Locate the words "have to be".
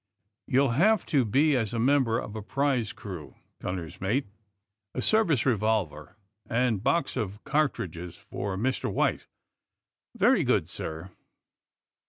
0.77-1.55